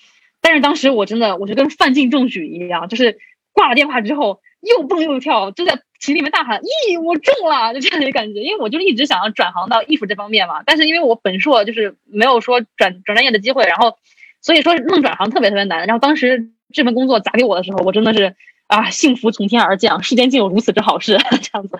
[0.41, 3.19] 但是当时我真的，我就跟范进中举一样，就是
[3.53, 8.41] 挂了电话之后又蹦又跳，就在群里面大喊：“咦，我中了！”就这样的感觉。
[8.41, 13.97] 因为我就一直想要转行到艺术这方面嘛，但是因为我本硕就是没有说转转专业的机会，然后
[14.41, 15.87] 所以说弄转行特别特别难。
[15.87, 16.51] 然后当时。
[16.73, 18.35] 这份工作砸给我的时候，我真的是
[18.67, 21.79] 啊，幸福从天而降，世间竟有如此之好事， 这样子。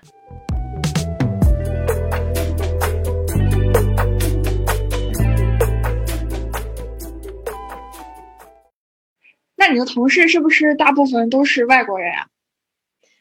[9.57, 12.29] 那你的同事是不是大部分都是外国人呀？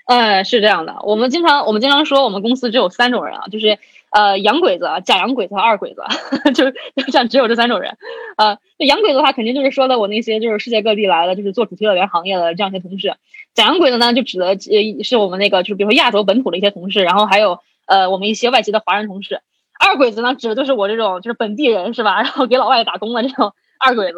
[0.05, 3.79] 呃，是这样的，我们经常我们经常说我们公司只有三种人啊，就是
[4.11, 6.03] 呃洋鬼子、假洋鬼子和二鬼子，
[6.53, 6.75] 就是
[7.11, 7.97] 像只有这三种人。
[8.35, 13.15] 呃，洋鬼子的话，肯定就是说的我那些就是世界各地来的，就是做主题乐园行业的这样一些同事。
[13.53, 19.41] 假洋鬼子呢，就指的呃是我们那个就是比如说亚洲本土的一些同事，然后还有呃我们一些外籍的华人同事。
[19.79, 22.21] 二鬼子呢，指的就是我这种就是本地人是吧？
[22.23, 24.17] 然后给老外打工的这种二鬼子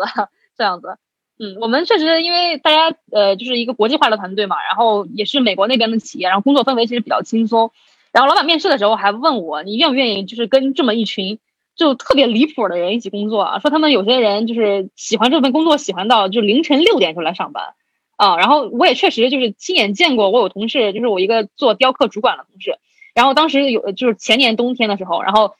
[0.58, 0.98] 这样子。
[1.38, 7.72] 嗯，我们确实因为大家呃就是一个国际化的团队嘛，然后也是美国那边的企业，然后工作氛围其实比较轻松。
[8.14, 11.38] 然后老板面试的时候还问我，你愿不愿意就是跟这么一群
[11.76, 13.60] 就特别离谱的人一起工作啊？
[13.60, 17.74] 说他们有些人就是喜欢这份工作，喜欢到就凌晨六点就来上班
[18.16, 18.38] 啊。
[18.38, 22.78] 然后我也确实就是亲眼见过，我有同事就是我一个做雕刻主管的同事，
[23.14, 25.56] 然后当时有就是前年冬天的时候，然后。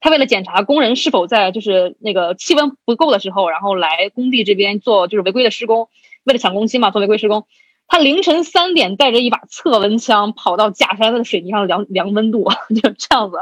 [0.00, 5.88] 他为了检查工人是否在就是那个气温不够的时候，然后来工地这边做就是违规的施工，
[6.24, 7.46] 为了抢工期嘛，做违规施工。
[7.86, 12.48] 他凌晨三点带着一把测温枪跑到假山的水泥上量量温度，
[12.80, 13.38] 就这样子。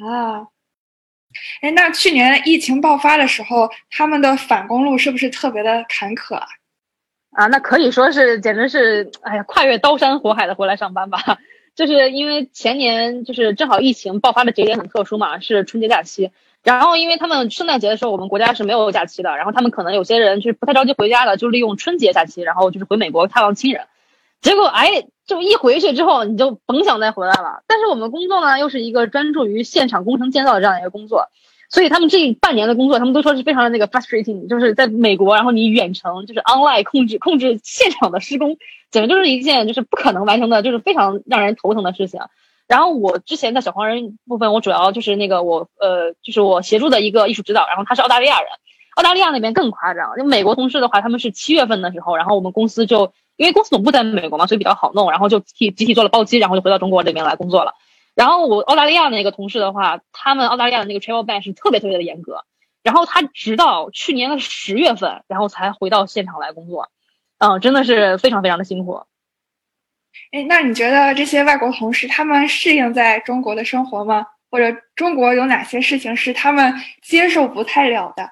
[0.00, 0.46] 啊，
[1.60, 6.46] 哎，那去年疫情爆发的时候，他们的返工路是不是特别的坎坷啊？
[7.32, 11.18] 啊，那可以说是简直是哎呀，跨越刀山火海的回来上班吧。
[11.74, 16.30] 就是因为前年就是正好疫情爆发的节点很特殊嘛，是春节假期。
[16.62, 19.36] 然后因为他们圣诞节的时候，我们国家是没有假期的。
[19.36, 23.86] 然后他们可能有些人就是不太着急回家的，就利用春节假期，然后就是回美国探望亲人。
[24.40, 27.62] 结果哎，就一回去之后，你就甭想再回来了。
[27.66, 31.28] 但是我们工作呢，又是一个专注于现场工程建造的这样一个工作，
[31.70, 38.58] 所以他们这半年的工作，他们都说是非常的那个 frustrating，就是在美国，然后你远程就是 online 控制控制现场的施工。
[38.94, 42.20] 简直就是一件就是不可能完成的，就是非常让人头疼的事情。
[42.68, 48.48] 然后我之前在小黄人部分，我主要就是那个我呃，就是我协助的一个艺术指导，然后他是澳大利亚人。
[48.94, 57.74] 澳大利亚那边更夸张，就美国同事的话，他们是七月份的时候，然后我们公司就因为公司总部在美国嘛，所以比较好弄，然后就集集体做了包机，然后就回到中国这边来工作了。
[58.14, 62.44] 然后我澳大利亚那个同事的话，他们澳大利亚的那个 travel ban 是特别特别的严格，
[62.84, 66.88] 然后他直到去年的十月份，然后才回到现场来工作。
[67.38, 69.02] 嗯，真的是非常非常的辛苦。
[70.32, 74.26] 哎，那你觉得这些外国同事他们适应在中国的生活吗？
[74.50, 78.30] 或者中国有哪些事情是他们接受不太了的？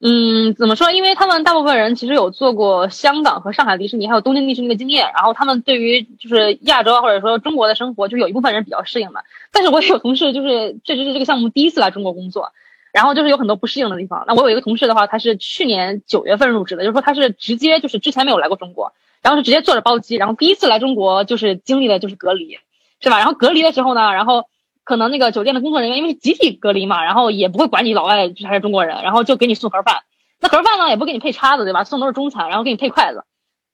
[0.00, 0.92] 嗯，怎么说？
[0.92, 9.24] 因为他们大部分人其实有做过香港和上海迪士尼，还有东京迪士尼的经验，然后他们对于就是亚洲或者说中国的生活，就有一部分人比较适应的。
[9.50, 12.52] 但是我也有同事就是确实是这个项目第一次来中国工作。
[12.92, 14.24] 然后就是有很多不适应的地方。
[14.26, 22.58] 那我有一个同事的话，他是去年九月份入职的，就是说他是直接就是之前没有来过中国，然后是直接坐着包机，然后第一次来中国就是经历的就是隔离，
[23.00, 23.18] 是吧？
[23.18, 24.44] 然后隔离的时候呢，然后
[24.84, 30.02] 可能那个酒店的工作人员因为是集体隔离嘛，然后也不会管你老外还是中国人，然后就给你送盒饭。
[30.40, 31.84] 那盒饭呢也不给你配叉子，对吧？
[31.84, 33.24] 送都是中餐，然后给你配筷子。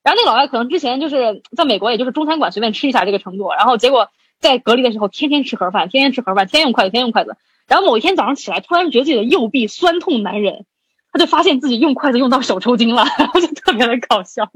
[0.02, 7.36] 然后那个老外可能之前就是在美国，也就是中餐馆随便吃一下这个程度，然后结果在隔离的时候天天吃盒饭，天天吃盒饭，天天用筷子，天天用筷子。
[7.66, 10.66] 然后某一天早上起来，突然觉得自己的右臂酸痛难忍，
[11.12, 14.50] 他就发现自己用筷子用到手抽筋了，然 后就特别的搞笑。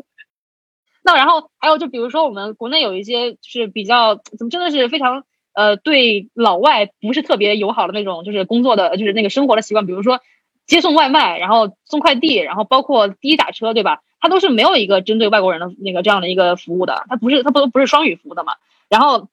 [1.02, 10.20] 那然后还有就比如说我们国内有一些就是比较怎么真的是非常呃对老外不是特别友好的那种就是工作的就是那个生活的习惯，比如说
[10.66, 14.02] 接送外卖，然后送快递，然后包括滴滴打车，对吧？
[14.20, 18.54] 他都是没有一个针对外国人的那个这样的一个服务的，他不是他不不是双语服务的嘛。
[18.90, 19.28] 然后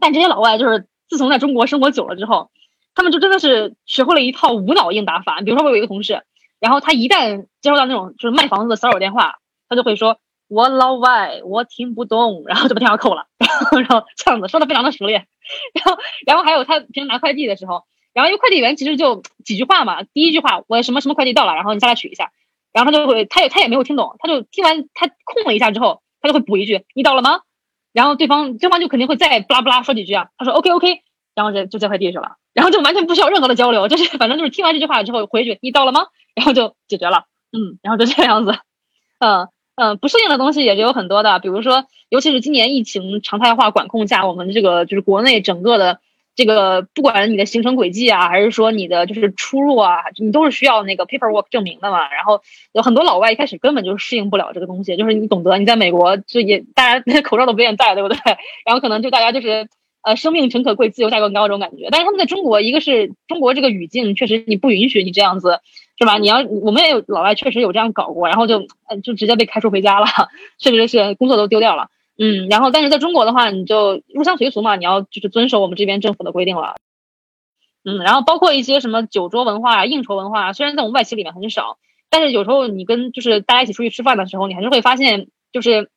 [0.00, 2.50] 但这些老外就是自从在中国生活久了之后。
[2.98, 5.40] 他们就真的是学会了一套无脑应答法。
[5.40, 6.24] 比如说，我有一个同事，
[6.58, 9.36] 然后他一旦接收到那种就是卖房子的骚扰电话，
[9.68, 10.18] 他就会说
[10.50, 12.42] ：“我老外，我听不懂。
[12.50, 13.26] ”然后就把电话扣了。
[13.38, 15.28] 然后，然后这样子说的非常的熟练。
[15.72, 20.02] 然后，然后还有他平时拿快递的时候，然后因为快递员其实就几句话嘛。
[20.02, 22.32] 第一句话，我什么什么快递到了，然后你下来取一下。
[22.72, 27.42] 然后他就会，他也他也没有听懂，他就听完他空了一下之后，他就会补一句：“你到了吗？”
[27.94, 30.30] 然后对方对方就肯定会再巴拉巴拉说几句啊。
[30.36, 31.02] 他说：“OK OK。”
[31.38, 32.32] 然后就就接快递去了。
[32.52, 36.06] 然后就完全不需要任何的交流，就是反正就是听完这句话之后回一句你到了吗？
[36.34, 38.58] 然后就解决了，嗯，然后就这样子，
[39.20, 39.46] 嗯
[39.76, 46.00] 嗯，不适应的东西也是有很多的，比如说，尤其是今年疫情常态化管控下，我们这个就是国内整个的
[46.34, 52.10] 这个，不管你的行程轨迹啊，还是说你的就是出入啊，你都是需要那个 paperwork 证明的嘛。
[52.10, 58.18] 然后有很多老外一开始根本就适应不了这个东西，就是你懂得，你在美国就也大家 口罩都不愿意戴，对不对？
[58.64, 59.68] 然后可能就大家就是。
[60.02, 61.88] 呃，生命诚可贵，自由价更高这种感觉。
[61.90, 65.60] 但是他们在中国，一个是中国这个语境确实你不允许你这样子，
[65.98, 66.18] 是吧？
[66.18, 70.06] 你要我们也有老外确实有这样搞过，然后就嗯就直接被开除回家了，
[70.58, 71.88] 确实是工作都丢掉了。
[72.16, 76.76] 嗯，然后但是在中国的话，你就入乡随俗嘛，你要就是遵守我们这边政府的规定了。
[77.84, 81.78] 嗯，然后包括一些什么酒桌文化、应酬文化，虽然在我们外企里面很少，
[82.10, 85.90] 但是有时候你跟就是大家一起出去吃饭的时候，你还是会发现，就是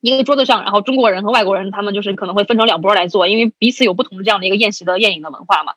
[0.00, 5.74] 一个桌子上，然后中国人和外国人他们就是可能会分成两拨来做，因为彼此有不同的这样的一个宴席的宴饮的文化嘛。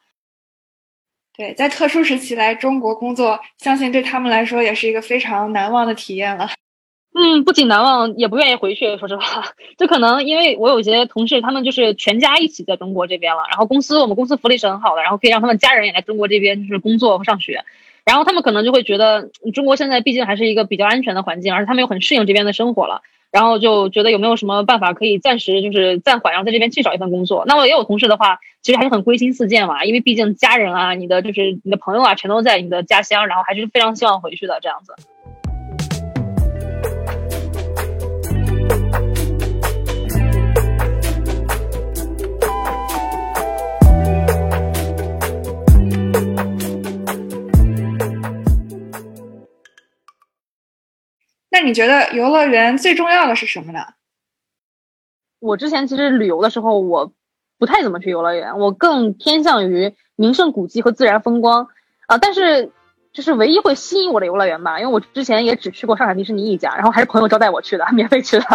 [1.35, 6.49] 对，在特殊时期来中国工作，相信对他们来说也是一个非常难忘的体验了。
[7.13, 8.97] 嗯，不仅难忘，也不愿意回去。
[8.97, 9.43] 说实话，
[9.77, 17.65] 就可能因为我有些同事，他们就是全家一起在中国这边了，然后公司我们公司福利是很好的，然后可以让他们家人也来中国这边就是工作和上学，
[18.05, 23.01] 然后他们可能就会觉得中国现在毕竟还是一个比较安全的环境，而且他们又很适应这边的生活了，
[23.31, 27.45] 然后就觉得有没有什么办法可以暂时就是暂缓，然后在这边去找一份工作。
[27.47, 34.93] 那么也有同事的话，其实还是很归心似箭嘛，因为毕竟家人啊、你的就是你的朋友啊，全都在你的家乡，然后还是非常希望回去的这样子。
[51.51, 53.81] 那你觉得游乐园最重要的是什么呢？
[55.39, 57.11] 我之前其实旅游的时候，我
[57.59, 61.67] 不太怎么去游乐园，我更偏向于名胜古迹和自然风光
[62.07, 62.17] 啊。
[62.17, 62.71] 但是，
[63.11, 68.45] 就是唯一会吸引我的游乐园吧，因为我之前也只去过上海迪士尼一家，然后还是朋友招待我去的， 免费去的。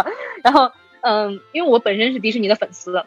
[0.42, 0.72] 然后，
[1.02, 3.04] 嗯，因为我本身是迪士尼的粉丝，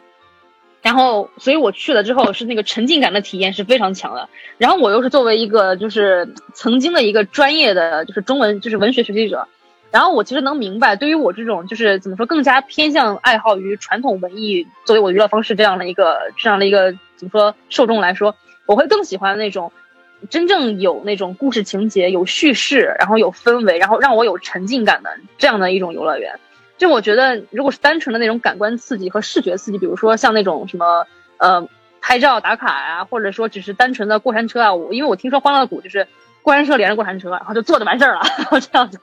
[0.82, 4.28] 然后所以我去了之后是那个沉浸感的体验是非常强的。
[4.56, 9.48] 然后我又是作为一个就是曾经的一个专业的就是中文就是文学学习者。
[9.90, 18.36] 然后我其实能明白，对于我这种就是怎么说更加偏向爱好于传统文艺作为我娱乐方式这样的一个这样的一个怎么说受众来说，
[18.66, 19.72] 我会更喜欢那种
[20.28, 26.38] 真正有那种故事情节、有叙事，然后有氛围，然后让我有沉浸感的这样的一种游乐园。
[26.78, 31.04] 就我觉得，如果是单纯的那种感官刺激和视觉刺激，比如说像那种什么
[31.38, 31.68] 呃
[32.00, 36.06] 拍照打卡呀，或者说只是单纯的过山车啊，我因为我听说欢乐谷就是
[36.42, 39.00] 过山车连着过山车，然后就坐着完事儿了，然 后这样子。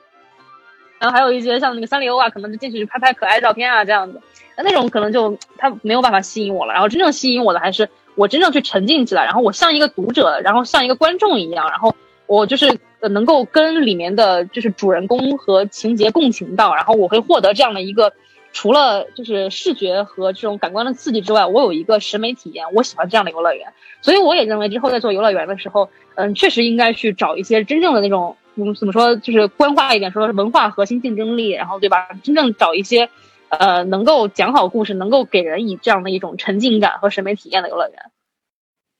[1.00, 4.20] 然后还有一些像那个三丽鸥啊，可能就进去拍拍可爱照片啊，这样子，
[4.56, 6.74] 那那种可能就它没有办法吸引我了。
[6.74, 11.94] 然后真正吸引我的还是我真正去沉浸起来，然后我像一个读者，然后像一个观众一样，然后
[12.26, 18.12] 我就是能够跟里面的就是主人公和情节共情到，然后我会获得这样的一个
[18.52, 23.72] 除了就是视觉和这种感官的刺激之外，我有一个审美体验，我喜欢这样的游乐园。
[24.02, 28.36] 所以我也认为之后在做游乐园的时候，嗯，确实应该去找一些真正的那种。
[28.58, 29.16] 嗯，怎么说？
[29.18, 32.08] 就是官话一点说，文化核心竞争力，然后对吧？
[32.24, 33.08] 真正找一些，
[33.50, 38.00] 呃，能够讲好故事，能够给人以这样的一种沉浸感和审美体验的游乐园。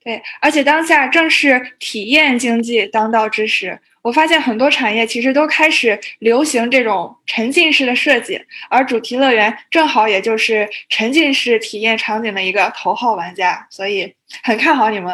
[0.04, 8.40] 对，而且当下正是体验经济当道之时，我发现很多产业其实都开始流行这种沉浸式的设计，
[8.70, 15.12] 而主题乐园正好也就是沉浸式体验场景的一个头号玩家，所以很看好你们。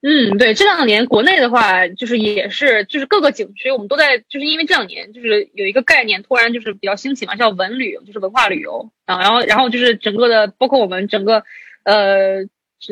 [0.00, 11.42] 嗯，对，这两年国内的话，就是也是，就是各个景区，我们都在，就是因为这两年就是有一个概念突然就是比较兴起嘛，叫文旅，就是文化旅游啊，然后然后就是整个的，包括我们整个，
[11.82, 12.44] 呃，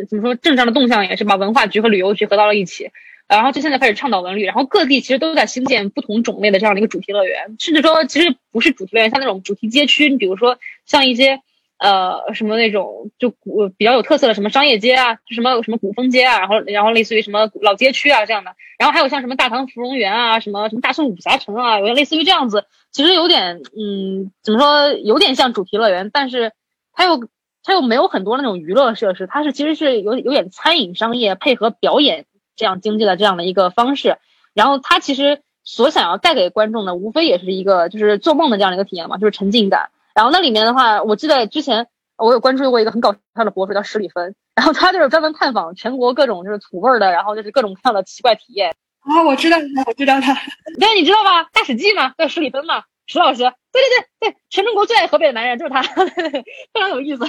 [0.08, 2.90] 怎么说，政上的动向也是把文化局和旅游局合到了一起，
[3.28, 11.40] 然后就现在开始倡导文旅，然后各地其实都在兴建不同种类的这样的一个主题乐园，甚至说其实不是主题乐园，像那种主题街区，你比如说像一些。
[11.78, 26.52] 呃，什么那种就古比较有特色的什么商业街啊，什么什么古风街啊，然后然后类似于什么老街区啊这样的，然后还有像什么大唐芙蓉园啊，什么什么大宋武侠城啊，有点类似于这样子，其实有点嗯，怎么说，有点像主题乐园，但是
[26.94, 27.28] 它又
[27.62, 32.24] 它又没有很多那种娱乐设施，它是其实是有有点餐饮商业配合表演
[32.56, 34.16] 这样经济的这样的一个方式，
[34.54, 39.90] 然后它其实所想要带给观众的，无非也是一个就是做梦的这样的一个体验嘛，就是沉浸感。
[40.16, 48.74] 然后那里面的话，我记得之前我有关注过一个很搞笑的博主叫十里芬，然后他就是专门探访全国各种就是土味儿的，然后就是各种各样的奇怪体验。
[49.00, 50.34] 啊，我知道他，我知道他，
[50.80, 51.44] 对，你知道吧？
[51.52, 55.82] 大史记嘛，叫十里芬嘛，石老师，对对对对，全中国最爱河北的男人就是他，
[56.72, 57.24] 非常有意思。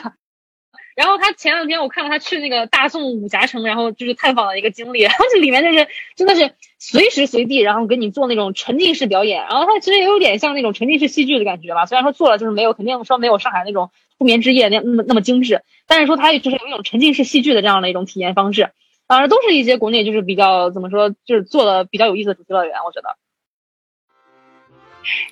[0.97, 11.85] 然后他前两天我看到他去那个大宋武侠城，然后就是探访的一个经历， 然后这里面就是真的是随时随地，然后给你做那种沉浸式表演，然后他其实也有点像那种沉浸式戏剧的感觉吧。
[11.85, 18.71] 虽然说做了就是没有，肯定说没有上海那种不眠之夜那那么那么精致，但是说他就是有一种沉浸式戏剧的这样的一种体验方式，
[19.05, 23.15] 当然都是一些国内就是比较怎么说，就是做的比较有意思的主题乐园，我觉得。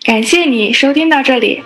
[0.05, 1.63] 感谢你收听到这里，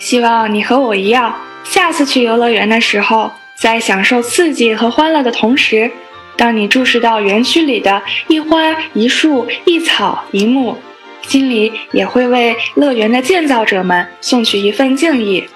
[0.00, 1.51] 希望你和我一样。
[1.64, 5.90] 下次去游乐园的时候，在享受刺激和欢乐的同时，
[6.36, 10.78] 当你注视到园区里的一花一树一草一木，
[11.22, 15.48] 心里也会为乐园的建造者们送去一份敬意。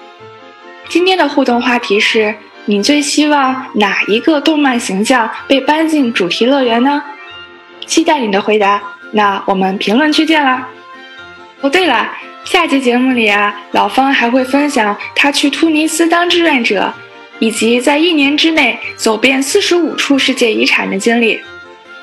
[0.89, 2.35] 今天的互动话题是
[2.65, 7.03] 你最希望哪一个动漫形象被搬进主题乐园呢？
[7.85, 8.81] 期待你的回答。
[9.11, 10.67] 那我们评论区见啦！
[11.61, 12.11] 哦，对了，
[12.49, 16.93] 下期节目里啊，老方还会分享他去突尼斯当志愿者，
[17.39, 21.41] 以及在一年之内走遍四十五处世界遗产的经历。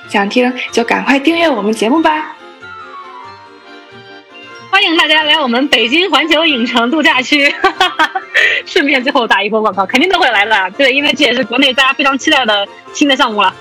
[0.06, 2.36] 想听就赶快订阅我们节目吧！
[4.70, 7.52] 欢迎大家来我们北京环球影城度假区，
[8.66, 10.70] 顺便最后打一波广告，肯定都会来的。
[10.76, 13.52] 对，因为这也是国内大家非常期待的新的项目了。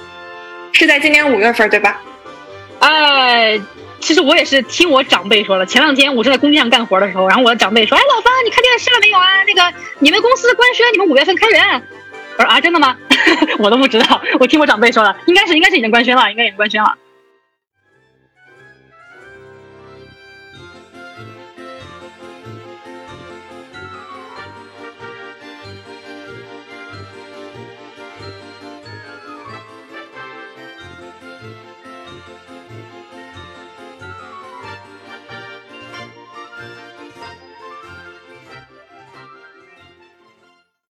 [0.74, 2.02] 是在今年五月份，对吧？
[2.80, 3.58] 哎，
[4.04, 5.66] 其实我也是听我长辈说的。
[5.66, 9.44] 前两天我正在工地上干活的时候，然后我的长辈说：“哎，老方，你看电视了没有啊？
[9.48, 11.82] 那个你们公司官宣，你们五月份开人。”
[12.38, 12.98] 我说：“啊，真的吗？
[13.60, 16.96] 我都不知道，我听我长辈说的，应该是应该是已经官宣了，应该已经官宣了。”